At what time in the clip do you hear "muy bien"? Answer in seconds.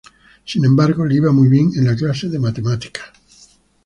1.31-1.73